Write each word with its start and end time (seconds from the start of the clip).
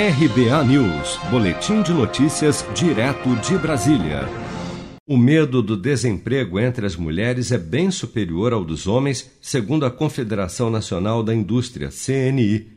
RBA 0.00 0.62
News, 0.62 1.18
Boletim 1.28 1.82
de 1.82 1.92
Notícias, 1.92 2.64
direto 2.72 3.34
de 3.42 3.58
Brasília. 3.58 4.28
O 5.04 5.16
medo 5.18 5.60
do 5.60 5.76
desemprego 5.76 6.60
entre 6.60 6.86
as 6.86 6.94
mulheres 6.94 7.50
é 7.50 7.58
bem 7.58 7.90
superior 7.90 8.52
ao 8.52 8.64
dos 8.64 8.86
homens, 8.86 9.28
segundo 9.40 9.84
a 9.84 9.90
Confederação 9.90 10.70
Nacional 10.70 11.24
da 11.24 11.34
Indústria, 11.34 11.88
CNI. 11.88 12.68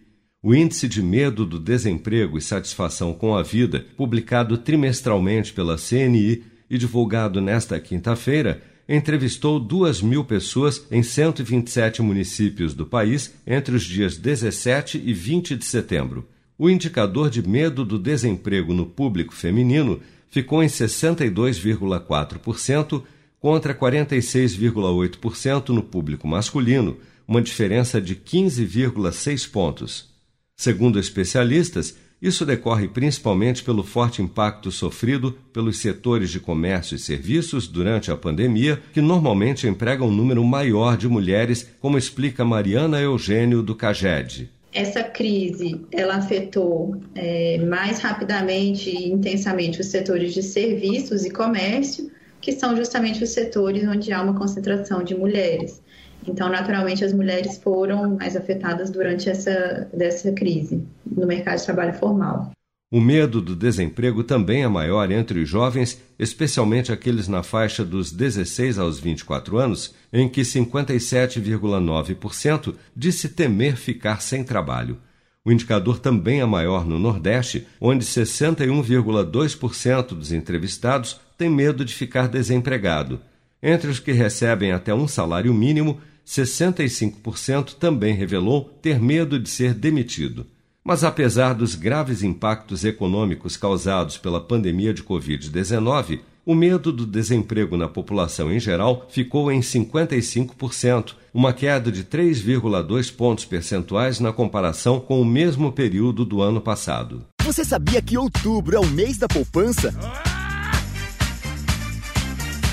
O 0.42 0.56
Índice 0.56 0.88
de 0.88 1.00
Medo 1.04 1.46
do 1.46 1.60
Desemprego 1.60 2.40
e 2.40 2.42
Satisfação 2.42 3.14
com 3.14 3.36
a 3.36 3.44
Vida, 3.44 3.86
publicado 3.96 4.58
trimestralmente 4.58 5.54
pela 5.54 5.78
CNI 5.78 6.44
e 6.68 6.76
divulgado 6.76 7.40
nesta 7.40 7.80
quinta-feira, 7.80 8.64
entrevistou 8.90 9.60
2 9.60 10.02
mil 10.02 10.26
pessoas 10.26 10.88
em 10.90 11.04
127 11.04 12.02
municípios 12.02 12.74
do 12.74 12.88
país 12.88 13.32
entre 13.46 13.76
os 13.76 13.84
dias 13.84 14.18
17 14.18 15.00
e 15.06 15.14
20 15.14 15.56
de 15.56 15.66
setembro. 15.66 16.28
O 16.64 16.70
indicador 16.70 17.28
de 17.28 17.42
medo 17.42 17.84
do 17.84 17.98
desemprego 17.98 18.72
no 18.72 18.86
público 18.86 19.34
feminino 19.34 20.00
ficou 20.30 20.62
em 20.62 20.68
62,4% 20.68 23.02
contra 23.40 23.74
46,8% 23.74 25.70
no 25.70 25.82
público 25.82 26.28
masculino, 26.28 26.98
uma 27.28 27.42
diferença 27.42 28.00
de 28.00 28.16
15,6 28.16 29.50
pontos. 29.50 30.12
Segundo 30.56 31.00
especialistas, 31.00 31.98
isso 32.22 32.46
decorre 32.46 32.88
principalmente 32.88 33.64
pelo 33.64 33.82
forte 33.82 34.22
impacto 34.22 34.72
sofrido 34.72 35.36
pelos 35.52 35.80
setores 35.80 36.30
de 36.30 36.40
comércio 36.40 36.94
e 36.94 37.00
serviços 37.00 37.68
durante 37.68 38.12
a 38.12 38.16
pandemia, 38.16 38.80
que 38.94 39.02
normalmente 39.02 39.68
empregam 39.68 40.10
um 40.10 40.16
número 40.16 40.44
maior 40.44 40.96
de 40.96 41.08
mulheres, 41.08 41.68
como 41.80 41.98
explica 41.98 42.46
Mariana 42.46 43.02
Eugênio 43.02 43.64
do 43.64 43.74
CAGED. 43.74 44.61
Essa 44.74 45.04
crise 45.04 45.86
ela 45.92 46.16
afetou 46.16 46.96
é, 47.14 47.58
mais 47.58 48.00
rapidamente 48.00 48.90
e 48.90 49.12
intensamente 49.12 49.82
os 49.82 49.88
setores 49.88 50.34
de 50.34 50.42
serviços 50.42 51.26
e 51.26 51.30
comércio, 51.30 52.10
que 52.40 52.54
são 52.54 52.76
justamente 52.76 53.24
os 53.24 53.32
setores 53.32 53.88
onde 53.88 54.14
há 54.14 54.22
uma 54.22 54.38
concentração 54.38 55.04
de 55.04 55.14
mulheres. 55.14 55.82
Então, 56.28 56.50
naturalmente, 56.50 57.04
as 57.04 57.14
mulheres 57.14 57.58
foram 57.58 58.16
mais 58.16 58.36
afetadas 58.36 58.90
durante 58.90 59.30
essa 59.30 59.90
dessa 59.94 60.32
crise 60.32 60.84
no 61.06 61.28
mercado 61.28 61.58
de 61.58 61.66
trabalho 61.66 61.94
formal. 61.94 62.52
O 62.92 63.00
medo 63.00 63.42
do 63.42 63.56
desemprego 63.56 64.22
também 64.22 64.64
é 64.64 64.68
maior 64.68 65.10
entre 65.10 65.40
os 65.40 65.48
jovens, 65.48 66.02
especialmente 66.20 66.92
aqueles 66.92 67.30
na 67.30 67.42
faixa 67.42 67.86
dos 67.86 68.12
16 68.12 68.78
aos 68.78 69.00
24 69.00 69.58
anos, 69.58 69.96
em 70.12 70.28
que 70.28 70.42
57,9% 70.42 72.76
disse 72.94 73.30
temer 73.30 73.78
ficar 73.78 74.22
sem 74.22 74.44
trabalho. 74.44 74.98
O 75.46 75.52
indicador 75.54 76.00
também 76.00 76.42
é 76.42 76.46
maior 76.46 76.86
no 76.86 77.00
Nordeste, 77.00 77.66
onde 77.80 78.04
61,2% 78.04 80.08
dos 80.08 80.34
entrevistados 80.34 81.18
têm 81.38 81.50
medo 81.50 81.86
de 81.86 81.96
ficar 81.96 82.28
desempregado. 82.28 83.22
Entre 83.64 83.90
os 83.90 84.02
que 84.02 84.12
recebem 84.12 84.74
até 84.74 84.94
um 84.94 85.08
salário 85.08 85.54
mínimo, 85.54 86.02
65% 86.28 87.76
também 87.76 88.14
revelou 88.14 88.66
ter 88.82 89.00
medo 89.00 89.40
de 89.40 89.50
ser 89.50 89.74
demitido. 89.74 90.46
Mas 90.84 91.04
apesar 91.04 91.54
dos 91.54 91.76
graves 91.76 92.24
impactos 92.24 92.84
econômicos 92.84 93.56
causados 93.56 94.18
pela 94.18 94.42
pandemia 94.42 94.94
de 94.94 95.04
Covid-19, 95.04 96.22
o 96.44 96.56
medo 96.56 96.92
do 96.92 97.06
desemprego 97.06 97.78
na 97.78 97.88
população 97.88 98.52
em 98.52 98.60
geral 98.60 99.06
ficou 99.10 99.52
em 99.52 99.60
55%, 99.60 101.14
uma 101.32 101.54
queda 101.54 101.92
de 101.92 102.04
3,2 102.04 103.16
pontos 103.16 103.46
percentuais 103.46 104.20
na 104.20 104.34
comparação 104.34 105.00
com 105.00 105.22
o 105.22 105.26
mesmo 105.26 105.72
período 105.72 106.26
do 106.26 106.42
ano 106.42 106.60
passado. 106.60 107.26
Você 107.44 107.64
sabia 107.64 108.02
que 108.02 108.18
outubro 108.18 108.76
é 108.76 108.80
o 108.80 108.88
mês 108.88 109.18
da 109.18 109.28
poupança? 109.28 109.94